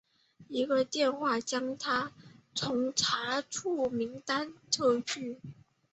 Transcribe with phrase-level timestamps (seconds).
[0.49, 2.11] 一个电话将他
[2.55, 5.35] 从查处名单上撤除。